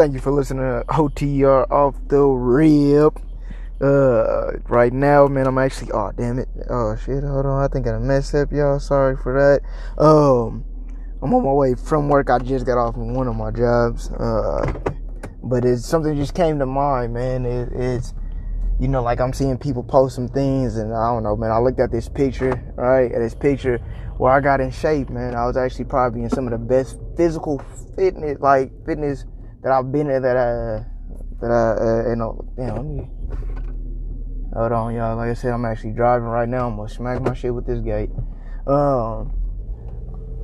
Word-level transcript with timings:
thank 0.00 0.14
you 0.14 0.18
for 0.18 0.32
listening 0.32 0.62
to 0.62 0.82
OTR 0.88 1.70
off 1.70 1.94
the 2.08 2.22
rip. 2.22 3.18
Uh, 3.82 4.52
right 4.66 4.94
now, 4.94 5.26
man, 5.26 5.46
I'm 5.46 5.58
actually. 5.58 5.92
Oh, 5.92 6.10
damn 6.16 6.38
it. 6.38 6.48
Oh 6.70 6.96
shit. 6.96 7.22
Hold 7.22 7.44
on. 7.44 7.62
I 7.62 7.68
think 7.68 7.86
I 7.86 7.98
messed 7.98 8.34
up, 8.34 8.50
y'all. 8.50 8.80
Sorry 8.80 9.14
for 9.14 9.34
that. 9.34 10.02
Um, 10.02 10.64
I'm 11.20 11.34
on 11.34 11.44
my 11.44 11.52
way 11.52 11.74
from 11.74 12.08
work. 12.08 12.30
I 12.30 12.38
just 12.38 12.64
got 12.64 12.78
off 12.78 12.96
one 12.96 13.28
of 13.28 13.36
my 13.36 13.50
jobs. 13.50 14.10
Uh, 14.12 14.72
but 15.42 15.66
it's 15.66 15.84
something 15.84 16.16
just 16.16 16.34
came 16.34 16.58
to 16.60 16.66
mind, 16.66 17.12
man. 17.12 17.44
It, 17.44 17.68
it's 17.72 18.14
you 18.78 18.88
know, 18.88 19.02
like 19.02 19.20
I'm 19.20 19.34
seeing 19.34 19.58
people 19.58 19.82
post 19.82 20.14
some 20.14 20.28
things, 20.28 20.78
and 20.78 20.94
I 20.94 21.12
don't 21.12 21.24
know, 21.24 21.36
man. 21.36 21.50
I 21.50 21.58
looked 21.58 21.78
at 21.78 21.90
this 21.90 22.08
picture, 22.08 22.72
right? 22.74 23.12
At 23.12 23.18
this 23.18 23.34
picture 23.34 23.76
where 24.16 24.32
I 24.32 24.40
got 24.40 24.62
in 24.62 24.70
shape, 24.70 25.10
man. 25.10 25.34
I 25.34 25.44
was 25.44 25.58
actually 25.58 25.84
probably 25.84 26.22
in 26.22 26.30
some 26.30 26.46
of 26.46 26.52
the 26.52 26.58
best 26.58 26.98
physical 27.18 27.62
fitness, 27.94 28.38
like 28.40 28.72
fitness 28.86 29.26
that 29.62 29.72
I've 29.72 29.90
been. 29.92 30.08
That 30.08 30.36
I, 30.36 30.84
that 31.40 31.50
I, 31.50 32.06
uh, 32.06 32.10
you 32.10 32.16
know, 32.16 32.52
damn. 32.56 32.76
Let 32.76 32.84
me 32.84 33.10
hold 34.54 34.72
on, 34.72 34.94
y'all. 34.94 35.16
Like 35.16 35.30
I 35.30 35.34
said, 35.34 35.52
I'm 35.52 35.64
actually 35.64 35.92
driving 35.92 36.28
right 36.28 36.48
now. 36.48 36.68
I'm 36.68 36.76
gonna 36.76 36.88
smack 36.88 37.20
my 37.20 37.34
shit 37.34 37.54
with 37.54 37.66
this 37.66 37.80
gate. 37.80 38.10
Um, 38.66 39.32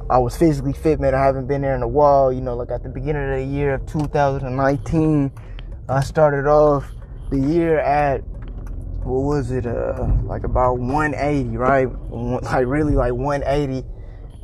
I 0.09 0.19
was 0.19 0.37
physically 0.37 0.73
fit, 0.73 1.01
man. 1.01 1.15
I 1.15 1.24
haven't 1.24 1.47
been 1.47 1.62
there 1.62 1.74
in 1.74 1.83
a 1.83 1.88
while. 1.88 2.33
You 2.33 2.41
know, 2.41 2.55
like 2.57 2.71
at 2.71 2.83
the 2.83 2.88
beginning 2.88 3.30
of 3.33 3.38
the 3.38 3.45
year 3.45 3.74
of 3.74 3.87
2019, 3.87 5.33
I 5.88 6.01
started 6.01 6.48
off 6.48 6.91
the 7.30 7.38
year 7.38 7.79
at 7.79 8.23
what 9.07 9.23
was 9.23 9.51
it? 9.51 9.66
Uh, 9.66 10.09
like 10.24 10.45
about 10.45 10.79
180, 10.79 11.57
right? 11.57 11.88
Like 12.10 12.66
really 12.66 12.95
like 12.95 13.12
180. 13.12 13.87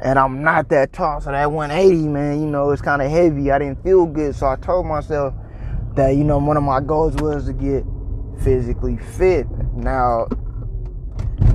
And 0.02 0.19
I'm 0.19 0.42
not 0.42 0.69
that 0.70 0.92
tall, 0.92 1.20
so 1.20 1.30
that 1.30 1.52
180, 1.52 2.09
man, 2.09 2.41
you 2.41 2.48
know, 2.48 2.70
it's 2.70 2.83
kind 2.83 3.01
of 3.01 3.09
heavy. 3.09 3.52
I 3.52 3.59
didn't 3.60 3.84
feel 3.84 4.05
good, 4.05 4.34
so 4.34 4.48
I 4.48 4.56
told 4.56 4.84
myself 4.84 5.33
that 5.95 6.16
you 6.16 6.24
know 6.24 6.38
one 6.38 6.56
of 6.56 6.65
my 6.65 6.80
goals 6.80 7.15
was 7.16 7.46
to 7.46 7.52
get 7.52 7.85
physically 8.43 8.96
fit. 8.96 9.46
Now, 9.74 10.27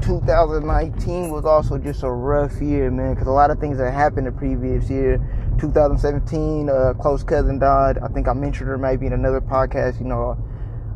2019 0.01 1.29
was 1.29 1.43
also 1.43 1.77
just 1.77 2.03
a 2.03 2.09
rough 2.09 2.61
year, 2.61 2.89
man, 2.89 3.15
because 3.15 3.27
a 3.27 3.31
lot 3.31 3.51
of 3.51 3.59
things 3.59 3.77
that 3.79 3.93
happened 3.93 4.27
the 4.27 4.31
previous 4.31 4.89
year. 4.89 5.17
2017, 5.59 6.69
uh, 6.69 6.93
close 7.01 7.23
cousin 7.23 7.59
died. 7.59 7.97
I 7.97 8.07
think 8.07 8.29
I 8.29 8.33
mentioned 8.33 8.69
her 8.69 8.77
maybe 8.77 9.07
in 9.07 9.13
another 9.13 9.41
podcast. 9.41 9.99
You 9.99 10.05
know, 10.05 10.37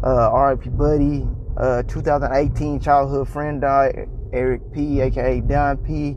uh, 0.04 0.32
RIP 0.32 0.78
Buddy. 0.78 1.28
Uh, 1.58 1.84
2018, 1.84 2.80
childhood 2.80 3.28
friend 3.28 3.60
died, 3.60 4.08
Eric 4.32 4.62
P, 4.72 5.02
aka 5.02 5.42
Don 5.42 5.76
P. 5.78 6.16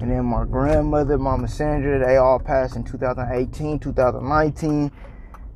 And 0.00 0.10
then 0.10 0.26
my 0.26 0.44
grandmother, 0.44 1.16
Mama 1.16 1.48
Sandra, 1.48 1.98
they 1.98 2.16
all 2.16 2.38
passed 2.38 2.76
in 2.76 2.84
2018, 2.84 3.78
2019. 3.78 4.92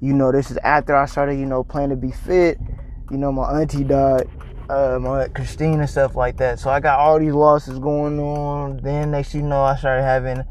You 0.00 0.12
know, 0.14 0.32
this 0.32 0.50
is 0.50 0.56
after 0.58 0.96
I 0.96 1.04
started, 1.04 1.38
you 1.38 1.44
know, 1.44 1.62
playing 1.62 1.90
to 1.90 1.96
be 1.96 2.10
fit. 2.10 2.58
You 3.10 3.18
know, 3.18 3.30
my 3.32 3.60
auntie 3.60 3.84
died, 3.84 4.28
uh, 4.70 4.98
my 4.98 5.24
aunt 5.24 5.34
Christine 5.34 5.80
and 5.80 5.90
stuff 5.90 6.16
like 6.16 6.38
that. 6.38 6.58
So 6.58 6.70
I 6.70 6.80
got 6.80 6.98
all 6.98 7.18
these 7.18 7.34
losses 7.34 7.78
going 7.78 8.18
on. 8.18 8.78
Then 8.78 9.10
next 9.10 9.34
you 9.34 9.42
know, 9.42 9.62
I 9.62 9.76
started 9.76 10.02
having 10.02 10.42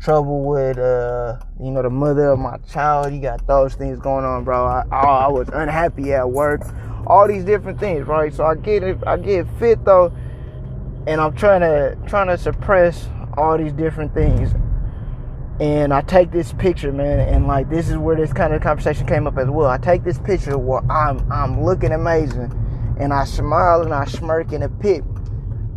trouble 0.00 0.44
with 0.44 0.78
uh 0.78 1.36
you 1.60 1.72
know 1.72 1.82
the 1.82 1.90
mother 1.90 2.28
of 2.28 2.38
my 2.38 2.56
child 2.70 3.12
you 3.12 3.20
got 3.20 3.44
those 3.48 3.74
things 3.74 3.98
going 3.98 4.24
on 4.24 4.44
bro 4.44 4.64
I, 4.64 4.84
I, 4.92 5.24
I 5.24 5.28
was 5.28 5.48
unhappy 5.52 6.12
at 6.12 6.30
work 6.30 6.62
all 7.08 7.26
these 7.26 7.44
different 7.44 7.80
things 7.80 8.06
right 8.06 8.32
so 8.32 8.44
i 8.44 8.54
get 8.54 8.84
it 8.84 8.96
i 9.08 9.16
get 9.16 9.46
fit 9.58 9.84
though 9.84 10.12
and 11.08 11.20
i'm 11.20 11.34
trying 11.34 11.62
to 11.62 11.98
trying 12.06 12.28
to 12.28 12.38
suppress 12.38 13.08
all 13.38 13.56
these 13.58 13.72
different 13.72 14.12
things 14.14 14.52
and 15.60 15.92
i 15.92 16.00
take 16.00 16.30
this 16.30 16.52
picture 16.52 16.92
man 16.92 17.20
and 17.20 17.46
like 17.46 17.68
this 17.68 17.88
is 17.88 17.96
where 17.96 18.16
this 18.16 18.32
kind 18.32 18.54
of 18.54 18.62
conversation 18.62 19.06
came 19.06 19.26
up 19.26 19.38
as 19.38 19.48
well 19.48 19.68
i 19.68 19.78
take 19.78 20.04
this 20.04 20.18
picture 20.18 20.56
where 20.56 20.80
i'm 20.90 21.30
i'm 21.32 21.64
looking 21.64 21.92
amazing 21.92 22.52
and 23.00 23.12
i 23.12 23.24
smile 23.24 23.82
and 23.82 23.92
i 23.92 24.04
smirk 24.04 24.52
in 24.52 24.62
a 24.62 24.68
pit 24.68 25.02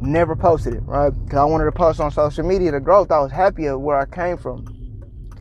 never 0.01 0.35
posted 0.35 0.73
it, 0.73 0.83
right? 0.83 1.09
Because 1.09 1.37
I 1.37 1.43
wanted 1.45 1.65
to 1.65 1.71
post 1.71 1.99
on 1.99 2.11
social 2.11 2.43
media 2.43 2.71
the 2.71 2.79
growth. 2.79 3.11
I 3.11 3.19
was 3.19 3.31
happy 3.31 3.67
of 3.67 3.79
where 3.79 3.97
I 3.97 4.05
came 4.05 4.37
from. 4.37 4.65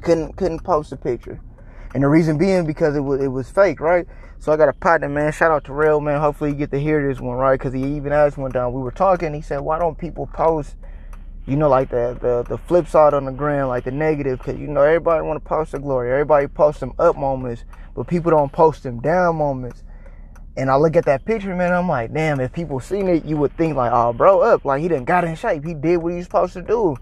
Couldn't 0.02 0.36
couldn't 0.36 0.60
post 0.60 0.92
a 0.92 0.96
picture, 0.96 1.40
and 1.94 2.02
the 2.02 2.08
reason 2.08 2.38
being 2.38 2.66
because 2.66 2.96
it 2.96 3.00
was 3.00 3.20
it 3.20 3.28
was 3.28 3.50
fake, 3.50 3.80
right? 3.80 4.06
So 4.38 4.52
I 4.52 4.56
got 4.56 4.68
a 4.68 4.72
partner, 4.72 5.08
man. 5.08 5.32
Shout 5.32 5.50
out 5.50 5.64
to 5.64 5.74
Rail, 5.74 6.00
man. 6.00 6.20
Hopefully 6.20 6.50
you 6.50 6.56
get 6.56 6.70
to 6.70 6.80
hear 6.80 7.06
this 7.06 7.20
one, 7.20 7.36
right? 7.36 7.58
Because 7.58 7.74
he 7.74 7.84
even 7.96 8.12
asked 8.12 8.38
one 8.38 8.52
time 8.52 8.72
we 8.72 8.80
were 8.80 8.90
talking. 8.90 9.34
He 9.34 9.42
said, 9.42 9.60
"Why 9.60 9.78
don't 9.78 9.98
people 9.98 10.26
post?" 10.26 10.76
You 11.50 11.56
know, 11.56 11.68
like 11.68 11.90
the 11.90 12.16
the, 12.20 12.44
the 12.48 12.58
flip 12.58 12.86
side 12.86 13.12
on 13.12 13.24
the 13.24 13.32
ground, 13.32 13.70
like 13.70 13.82
the 13.82 13.90
negative, 13.90 14.38
because 14.38 14.56
you 14.56 14.68
know 14.68 14.82
everybody 14.82 15.26
want 15.26 15.42
to 15.42 15.48
post 15.48 15.72
the 15.72 15.80
glory, 15.80 16.12
everybody 16.12 16.46
post 16.46 16.78
them 16.78 16.92
up 17.00 17.16
moments, 17.16 17.64
but 17.96 18.06
people 18.06 18.30
don't 18.30 18.52
post 18.52 18.84
them 18.84 19.00
down 19.00 19.34
moments. 19.34 19.82
And 20.56 20.70
I 20.70 20.76
look 20.76 20.94
at 20.94 21.06
that 21.06 21.24
picture, 21.24 21.56
man, 21.56 21.72
I'm 21.72 21.88
like, 21.88 22.12
damn, 22.12 22.38
if 22.38 22.52
people 22.52 22.78
seen 22.78 23.08
it, 23.08 23.24
you 23.24 23.36
would 23.36 23.56
think 23.56 23.74
like, 23.74 23.90
oh, 23.92 24.12
bro, 24.12 24.40
up. 24.42 24.64
Like, 24.64 24.80
he 24.80 24.86
done 24.86 25.04
got 25.04 25.24
in 25.24 25.34
shape. 25.34 25.64
He 25.64 25.74
did 25.74 25.96
what 25.96 26.10
he 26.10 26.18
was 26.18 26.26
supposed 26.26 26.52
to 26.52 26.62
do. 26.62 26.96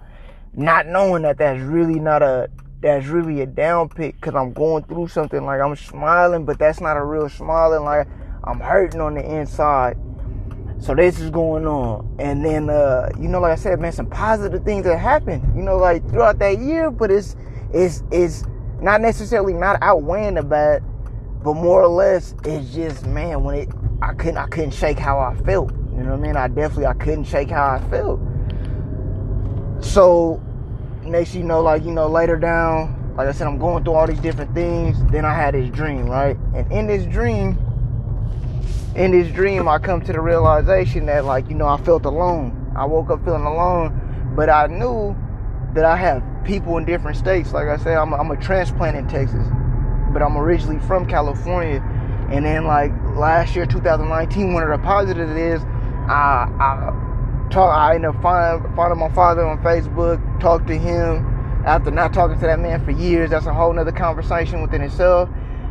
Not 0.55 0.87
knowing 0.87 1.23
that 1.23 1.37
that's 1.37 1.61
really 1.61 2.01
not 2.01 2.23
a, 2.23 2.49
that's 2.81 3.07
really 3.07 3.43
a 3.43 3.47
down 3.47 3.91
pick 3.91 4.15
because 4.15 4.35
I'm 4.35 4.55
going 4.55 4.85
through 4.85 5.09
something. 5.09 5.45
Like, 5.45 5.61
I'm 5.61 5.77
smiling, 5.77 6.47
but 6.47 6.59
that's 6.59 6.81
not 6.81 6.97
a 6.97 7.05
real 7.05 7.29
smiling. 7.29 7.85
Like, 7.85 8.07
I'm 8.45 8.61
hurting 8.61 9.01
on 9.01 9.13
the 9.13 9.25
inside. 9.25 9.99
So 10.81 10.95
this 10.95 11.21
is 11.21 11.31
going 11.31 11.67
on. 11.67 12.15
And 12.19 12.45
then, 12.45 12.71
uh, 12.71 13.11
you 13.19 13.29
know, 13.29 13.41
like 13.41 13.53
I 13.53 13.57
said, 13.57 13.81
man, 13.81 13.93
some 13.93 14.07
positive 14.07 14.65
things 14.65 14.85
that 14.85 14.99
happened, 14.99 15.57
you 15.57 15.63
know, 15.63 15.77
like 15.77 16.09
throughout 16.11 16.39
that 16.39 16.59
year, 16.59 16.91
but 16.91 17.11
it's, 17.11 17.37
it's, 17.73 18.03
it's 18.11 18.45
not 18.81 19.01
necessarily 19.01 19.55
not 19.55 19.79
outweighing 19.83 20.35
the 20.35 20.43
bad 20.43 20.83
but 21.43 21.55
more 21.55 21.83
or 21.83 21.89
less, 21.89 22.35
it's 22.45 22.75
just 22.75 23.07
man, 23.07 23.45
when 23.45 23.55
it 23.55 23.69
I 24.03 24.13
couldn't 24.15 24.39
I 24.39 24.47
couldn't 24.47 24.73
shake 24.73 24.99
how 24.99 25.19
I 25.19 25.35
felt. 25.45 25.73
You 25.73 26.05
know 26.05 26.11
what 26.11 26.19
I 26.19 26.23
mean? 26.23 26.37
I 26.37 26.49
definitely 26.49 26.87
I 26.87 26.95
couldn't 26.95 27.25
shake 27.25 27.51
how 27.51 27.67
I 27.67 27.81
felt. 27.91 28.21
So 29.81 30.43
next 31.05 31.35
you 31.35 31.45
know, 31.45 31.61
like, 31.61 31.85
you 31.85 31.93
know, 31.93 32.09
later 32.09 32.37
down, 32.37 33.15
like 33.17 33.29
I 33.29 33.33
said, 33.33 33.47
I'm 33.47 33.59
going 33.59 33.85
through 33.85 33.95
all 33.95 34.07
these 34.07 34.21
different 34.21 34.55
things. 34.55 34.97
Then 35.11 35.25
I 35.25 35.35
had 35.35 35.55
this 35.55 35.71
dream, 35.71 36.07
right? 36.07 36.37
And 36.55 36.71
in 36.73 36.87
this 36.87 37.05
dream, 37.07 37.57
in 38.99 39.13
this 39.13 39.33
dream, 39.33 39.69
I 39.69 39.79
come 39.79 40.01
to 40.03 40.13
the 40.13 40.21
realization 40.21 41.07
that, 41.07 41.25
like, 41.25 41.49
you 41.49 41.55
know, 41.55 41.67
I 41.67 41.77
felt 41.79 42.05
alone. 42.05 42.73
I 42.77 42.85
woke 42.85 43.11
up 43.11 43.25
feeling 43.25 43.45
alone, 43.45 44.33
but 44.37 44.51
I 44.51 44.67
knew 44.67 45.17
that 45.75 45.85
I 45.85 45.97
have 45.97 46.23
people 46.45 46.77
in 46.79 46.85
different 46.85 47.17
states. 47.17 47.53
Like 47.53 47.69
I 47.69 47.77
said, 47.77 47.97
I'm, 47.97 48.13
I'm 48.13 48.31
a 48.31 48.37
transplant 48.37 48.97
in 48.97 49.09
Texas 49.09 49.47
but 50.13 50.23
I'm 50.23 50.37
originally 50.37 50.79
from 50.81 51.07
California. 51.07 51.83
And 52.31 52.45
then 52.45 52.65
like 52.65 52.93
last 53.17 53.57
year, 53.57 53.67
2019, 53.67 54.53
one 54.53 54.63
of 54.63 54.69
the 54.69 54.85
positives 54.85 55.33
is 55.33 55.63
I 56.09 56.49
I 56.61 57.49
talk 57.51 57.75
I 57.75 57.95
ended 57.95 58.15
up 58.15 58.23
finding, 58.23 58.75
finding 58.75 58.99
my 58.99 59.11
father 59.11 59.47
on 59.47 59.63
Facebook, 59.63 60.41
talked 60.41 60.67
to 60.69 60.79
him 60.79 61.25
after 61.65 61.91
not 61.91 62.13
talking 62.13 62.39
to 62.39 62.47
that 62.47 62.61
man 62.61 62.85
for 62.85 62.91
years. 62.91 63.31
That's 63.31 63.47
a 63.47 63.55
whole 63.55 63.73
nother 63.73 63.93
conversation 63.93 64.63
within 64.63 64.83
itself. 64.83 65.29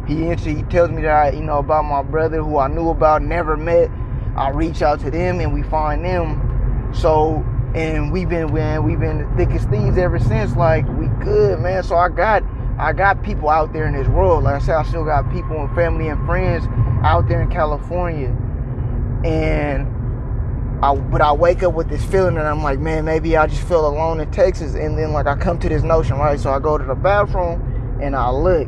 He 0.08 0.64
tells 0.64 0.90
me 0.90 1.02
that 1.02 1.12
I, 1.12 1.30
you 1.32 1.42
know 1.42 1.60
about 1.60 1.84
my 1.86 2.02
brother 2.02 2.42
who 2.42 2.58
I 2.58 2.68
knew 2.68 2.90
about, 2.90 3.22
never 3.22 3.58
met. 3.58 3.92
I 4.38 4.50
reach 4.50 4.82
out 4.82 5.00
to 5.02 5.12
them 5.12 5.40
and 5.40 5.54
we 5.54 5.64
find 5.64 6.06
them. 6.06 6.92
So 6.94 7.44
and 7.76 8.12
we've 8.12 8.30
been 8.30 8.52
we've 8.84 9.00
been 9.00 9.30
thick 9.36 9.50
as 9.50 9.66
thieves 9.66 9.98
ever 9.98 10.20
since. 10.20 10.56
Like 10.56 10.88
we 10.98 11.08
good, 11.24 11.60
man. 11.60 11.84
So 11.84 11.96
I 11.96 12.10
got 12.10 12.44
I 12.80 12.94
got 12.94 13.24
people 13.24 13.50
out 13.50 13.74
there 13.74 13.88
in 13.88 13.94
this 13.94 14.08
world. 14.08 14.44
Like 14.44 14.62
I 14.62 14.66
said, 14.66 14.76
I 14.76 14.84
still 14.84 15.04
got 15.06 15.32
people 15.32 15.58
and 15.62 15.74
family 15.76 16.08
and 16.08 16.26
friends 16.26 16.66
out 17.04 17.28
there 17.28 17.42
in 17.42 17.50
California. 17.50 18.30
And 19.26 19.88
I 20.84 20.96
but 20.96 21.22
I 21.22 21.34
wake 21.34 21.64
up 21.64 21.74
with 21.74 21.90
this 21.90 22.04
feeling 22.06 22.38
and 22.38 22.48
I'm 22.48 22.64
like, 22.64 22.80
man, 22.80 23.06
maybe 23.06 23.36
I 23.36 23.48
just 23.48 23.68
feel 23.68 23.88
alone 23.88 24.20
in 24.20 24.32
Texas. 24.32 24.76
And 24.76 24.98
then 24.98 25.12
like 25.12 25.28
I 25.28 25.36
come 25.36 25.60
to 25.60 25.70
this 25.70 25.84
notion, 25.84 26.18
right? 26.18 26.40
So 26.40 26.52
I 26.52 26.60
go 26.60 26.78
to 26.78 26.86
the 26.86 26.96
bathroom 26.96 28.00
and 28.02 28.16
I 28.16 28.30
look. 28.30 28.68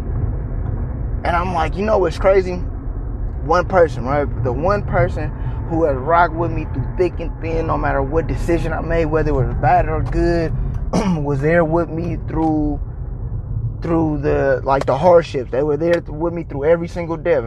And 1.29 1.37
I'm 1.37 1.53
like, 1.53 1.75
you 1.75 1.85
know 1.85 1.99
what's 1.99 2.17
crazy? 2.17 2.55
One 2.55 3.67
person, 3.67 4.03
right? 4.03 4.25
The 4.43 4.51
one 4.51 4.83
person 4.83 5.29
who 5.69 5.83
has 5.83 5.95
rocked 5.95 6.33
with 6.33 6.49
me 6.49 6.65
through 6.73 6.87
thick 6.97 7.19
and 7.19 7.39
thin, 7.39 7.67
no 7.67 7.77
matter 7.77 8.01
what 8.01 8.25
decision 8.25 8.73
I 8.73 8.81
made, 8.81 9.05
whether 9.05 9.29
it 9.29 9.33
was 9.33 9.53
bad 9.61 9.87
or 9.87 10.01
good, 10.01 10.51
was 11.23 11.39
there 11.39 11.63
with 11.63 11.87
me 11.87 12.17
through 12.27 12.81
through 13.83 14.21
the 14.21 14.61
like 14.63 14.87
the 14.87 14.97
hardships. 14.97 15.51
They 15.51 15.61
were 15.61 15.77
there 15.77 16.01
with 16.07 16.33
me 16.33 16.45
through 16.45 16.65
every 16.65 16.87
single 16.87 17.15
day. 17.15 17.39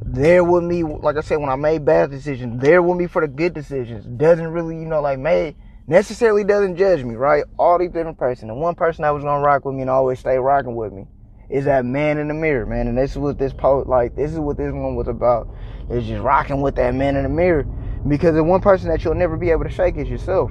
There 0.00 0.44
with 0.44 0.62
me, 0.62 0.84
like 0.84 1.16
I 1.16 1.20
said, 1.20 1.40
when 1.40 1.50
I 1.50 1.56
made 1.56 1.84
bad 1.84 2.12
decisions. 2.12 2.62
There 2.62 2.82
with 2.82 2.98
me 2.98 3.08
for 3.08 3.20
the 3.20 3.26
good 3.26 3.52
decisions. 3.52 4.06
Doesn't 4.06 4.46
really, 4.46 4.76
you 4.76 4.86
know, 4.86 5.00
like 5.00 5.18
made 5.18 5.56
necessarily 5.88 6.44
doesn't 6.44 6.76
judge 6.76 7.02
me, 7.02 7.16
right? 7.16 7.42
All 7.58 7.80
these 7.80 7.90
different 7.90 8.16
person. 8.16 8.46
The 8.46 8.54
one 8.54 8.76
person 8.76 9.02
that 9.02 9.10
was 9.10 9.24
gonna 9.24 9.44
rock 9.44 9.64
with 9.64 9.74
me 9.74 9.80
and 9.80 9.90
always 9.90 10.20
stay 10.20 10.38
rocking 10.38 10.76
with 10.76 10.92
me 10.92 11.08
is 11.50 11.64
that 11.64 11.84
man 11.84 12.18
in 12.18 12.28
the 12.28 12.34
mirror, 12.34 12.66
man. 12.66 12.88
And 12.88 12.98
this 12.98 13.12
is 13.12 13.18
what 13.18 13.38
this 13.38 13.52
post, 13.52 13.88
like, 13.88 14.14
this 14.16 14.32
is 14.32 14.38
what 14.38 14.56
this 14.56 14.72
one 14.72 14.94
was 14.96 15.08
about. 15.08 15.48
Is 15.90 16.06
just 16.06 16.22
rocking 16.22 16.60
with 16.60 16.76
that 16.76 16.94
man 16.94 17.16
in 17.16 17.22
the 17.22 17.28
mirror. 17.28 17.64
Because 18.06 18.34
the 18.34 18.44
one 18.44 18.60
person 18.60 18.88
that 18.88 19.02
you'll 19.04 19.14
never 19.14 19.36
be 19.36 19.50
able 19.50 19.64
to 19.64 19.70
shake 19.70 19.96
is 19.96 20.08
yourself. 20.08 20.50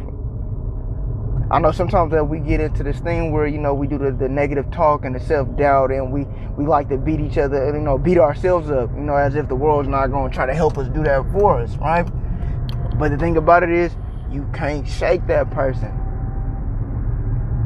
I 1.50 1.60
know 1.60 1.72
sometimes 1.72 2.12
that 2.12 2.26
we 2.26 2.40
get 2.40 2.60
into 2.60 2.84
this 2.84 3.00
thing 3.00 3.32
where 3.32 3.48
you 3.48 3.58
know 3.58 3.74
we 3.74 3.88
do 3.88 3.98
the, 3.98 4.12
the 4.12 4.28
negative 4.28 4.70
talk 4.70 5.06
and 5.06 5.16
the 5.16 5.20
self 5.20 5.56
doubt, 5.56 5.92
and 5.92 6.12
we 6.12 6.26
we 6.58 6.66
like 6.66 6.90
to 6.90 6.98
beat 6.98 7.22
each 7.22 7.38
other, 7.38 7.74
you 7.74 7.80
know, 7.80 7.98
beat 7.98 8.18
ourselves 8.18 8.70
up, 8.70 8.90
you 8.94 9.02
know, 9.02 9.16
as 9.16 9.36
if 9.36 9.48
the 9.48 9.56
world's 9.56 9.88
not 9.88 10.08
going 10.08 10.30
to 10.30 10.36
try 10.36 10.46
to 10.46 10.54
help 10.54 10.78
us 10.78 10.90
do 10.90 11.04
that 11.04 11.24
for 11.32 11.62
us, 11.62 11.78
right? 11.78 12.04
But 12.98 13.12
the 13.12 13.18
thing 13.18 13.38
about 13.38 13.64
it 13.64 13.70
is, 13.70 13.96
you 14.30 14.46
can't 14.54 14.86
shake 14.86 15.26
that 15.28 15.50
person, 15.52 15.94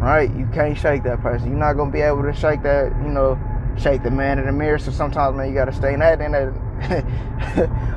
right? 0.01 0.29
You 0.35 0.47
can't 0.53 0.77
shake 0.77 1.03
that 1.03 1.21
person. 1.21 1.49
You're 1.49 1.59
not 1.59 1.73
gonna 1.73 1.91
be 1.91 2.01
able 2.01 2.23
to 2.23 2.33
shake 2.33 2.63
that, 2.63 2.91
you 3.03 3.09
know, 3.09 3.39
shake 3.77 4.03
the 4.03 4.11
man 4.11 4.39
in 4.39 4.45
the 4.45 4.51
mirror. 4.51 4.79
So 4.79 4.91
sometimes, 4.91 5.37
man, 5.37 5.47
you 5.47 5.53
gotta 5.53 5.73
stay 5.73 5.93
in 5.93 5.99
that. 5.99 6.19
And 6.19 6.35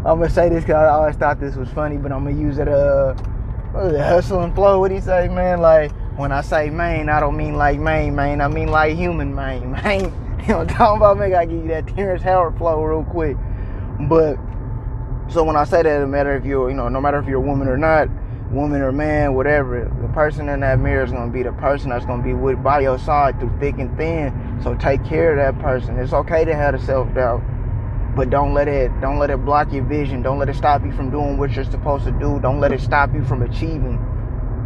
I'm 0.07 0.19
gonna 0.19 0.31
say 0.31 0.49
this 0.49 0.65
because 0.65 0.77
I 0.77 0.89
always 0.89 1.17
thought 1.17 1.41
this 1.41 1.57
was 1.57 1.69
funny, 1.71 1.97
but 1.97 2.13
I'm 2.13 2.25
gonna 2.25 2.41
use 2.41 2.59
it. 2.59 2.69
Uh 2.69 3.15
it, 3.77 4.01
hustle 4.01 4.43
and 4.43 4.55
flow. 4.55 4.79
What 4.79 4.89
do 4.89 4.95
you 4.95 5.01
say, 5.01 5.29
man? 5.29 5.61
Like 5.61 5.93
when 6.17 6.33
I 6.33 6.43
say 6.43 6.71
main, 6.71 7.09
I 7.09 7.21
don't 7.21 7.37
mean 7.37 7.55
like 7.55 7.79
main, 7.79 8.15
man. 8.15 8.41
I 8.41 8.49
mean 8.49 8.69
like 8.69 8.97
human 8.97 9.35
main, 9.35 9.71
man. 9.83 10.01
you 10.41 10.49
know, 10.49 10.65
talking 10.65 10.99
about 10.99 11.19
me, 11.19 11.35
I 11.35 11.45
give 11.45 11.63
you 11.63 11.69
that 11.69 11.89
Terrence 11.89 12.23
Howard 12.23 12.57
flow 12.59 12.83
real 12.83 13.05
quick. 13.05 13.37
But 14.09 14.37
so 15.29 15.43
when 15.45 15.57
I 15.57 15.65
say 15.65 15.83
that, 15.83 16.01
no 16.01 16.07
matter 16.07 16.37
if 16.37 16.45
you're, 16.45 16.71
you 16.71 16.77
know, 16.77 16.89
no 16.89 17.01
matter 17.01 17.19
if 17.19 17.27
you're 17.27 17.43
a 17.43 17.47
woman 17.47 17.69
or 17.69 17.77
not, 17.77 18.09
woman 18.55 18.81
or 18.81 18.93
man, 18.93 19.35
whatever, 19.35 19.91
the 20.01 20.09
person 20.09 20.49
in 20.49 20.61
that 20.61 20.79
mirror 20.79 21.05
is 21.05 21.11
gonna 21.11 21.31
be 21.31 21.43
the 21.43 21.53
person 21.53 21.91
that's 21.91 22.07
gonna 22.07 22.23
be 22.23 22.35
with 22.35 22.63
by 22.63 22.81
your 22.81 22.99
side 22.99 23.39
through 23.41 23.53
thick 23.59 23.79
and 23.79 23.97
thin. 23.99 24.61
So 24.63 24.75
take 24.75 25.05
care 25.05 25.33
of 25.33 25.37
that 25.37 25.63
person. 25.63 25.99
It's 25.99 26.13
okay 26.13 26.45
to 26.45 26.55
have 26.55 26.79
the 26.79 26.85
self 26.85 27.13
doubt 27.15 27.43
but 28.17 28.31
don't 28.31 28.55
let 28.55 28.69
it 28.69 28.93
don't 29.01 29.19
let 29.19 29.31
it 29.31 29.45
block 29.45 29.73
your 29.73 29.85
vision. 29.85 30.23
Don't 30.23 30.39
let 30.39 30.49
it 30.49 30.55
stop 30.55 30.85
you 30.85 30.93
from 30.93 31.11
doing 31.11 31.37
what 31.37 31.51
you're 31.53 31.65
supposed 31.65 32.05
to 32.05 32.13
do. 32.13 32.39
Don't 32.41 32.61
let 32.61 32.73
it 32.73 32.81
stop 32.81 33.13
you 33.13 33.25
from 33.25 33.43
achieving. 33.43 33.99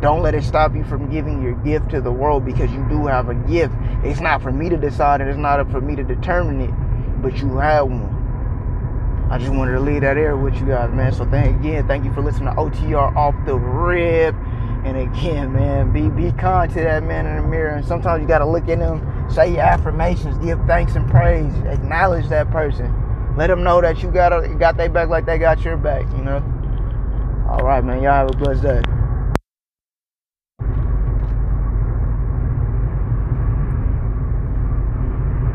Don't 0.02 0.22
let 0.22 0.34
it 0.34 0.44
stop 0.44 0.74
you 0.74 0.84
from 0.84 1.10
giving 1.10 1.42
your 1.42 1.54
gift 1.54 1.90
to 1.90 2.00
the 2.00 2.12
world 2.12 2.44
because 2.44 2.70
you 2.70 2.86
do 2.88 3.06
have 3.06 3.28
a 3.28 3.34
gift. 3.34 3.74
It's 4.04 4.20
not 4.20 4.42
for 4.42 4.52
me 4.52 4.68
to 4.68 4.76
decide 4.76 5.20
and 5.20 5.30
it's 5.30 5.38
not 5.38 5.68
for 5.70 5.80
me 5.80 5.96
to 5.96 6.04
determine 6.04 6.60
it 6.60 6.70
but 7.22 7.38
you 7.38 7.56
have 7.56 7.88
one 7.88 8.17
i 9.30 9.38
just 9.38 9.52
wanted 9.52 9.72
to 9.72 9.80
leave 9.80 10.00
that 10.00 10.16
air 10.16 10.36
with 10.36 10.54
you 10.56 10.66
guys 10.66 10.92
man 10.92 11.12
so 11.12 11.24
thank 11.26 11.58
again 11.60 11.86
thank 11.86 12.04
you 12.04 12.12
for 12.12 12.22
listening 12.22 12.48
to 12.48 12.54
otr 12.54 13.16
off 13.16 13.34
the 13.46 13.54
rip 13.54 14.34
and 14.84 14.96
again 14.96 15.52
man 15.52 15.92
be 15.92 16.08
be 16.08 16.32
kind 16.38 16.72
to 16.72 16.80
that 16.80 17.02
man 17.02 17.26
in 17.26 17.36
the 17.36 17.42
mirror 17.42 17.70
and 17.70 17.84
sometimes 17.84 18.20
you 18.20 18.28
got 18.28 18.38
to 18.38 18.46
look 18.46 18.68
at 18.68 18.78
them 18.78 19.00
say 19.30 19.52
your 19.52 19.60
affirmations 19.60 20.38
give 20.38 20.58
thanks 20.66 20.94
and 20.94 21.08
praise 21.10 21.52
acknowledge 21.66 22.28
that 22.28 22.50
person 22.50 22.94
let 23.38 23.46
them 23.46 23.62
know 23.62 23.80
that 23.80 24.02
you 24.02 24.10
got 24.10 24.30
got 24.58 24.76
their 24.76 24.88
back 24.88 25.08
like 25.10 25.24
they 25.24 25.38
got 25.38 25.62
your 25.62 25.76
back, 25.76 26.02
you 26.16 26.24
know. 26.24 26.42
All 27.48 27.60
right, 27.60 27.84
man. 27.84 28.02
Y'all 28.02 28.12
have 28.12 28.30
a 28.30 28.36
blessed 28.36 28.62
day. 28.62 28.82